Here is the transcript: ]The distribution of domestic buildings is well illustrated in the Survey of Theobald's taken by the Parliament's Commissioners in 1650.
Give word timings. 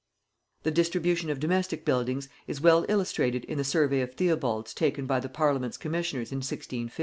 ]The 0.63 0.71
distribution 0.71 1.29
of 1.29 1.39
domestic 1.39 1.85
buildings 1.85 2.27
is 2.47 2.59
well 2.59 2.87
illustrated 2.89 3.45
in 3.45 3.59
the 3.59 3.63
Survey 3.63 4.01
of 4.01 4.15
Theobald's 4.15 4.73
taken 4.73 5.05
by 5.05 5.19
the 5.19 5.29
Parliament's 5.29 5.77
Commissioners 5.77 6.31
in 6.31 6.37
1650. 6.39 6.99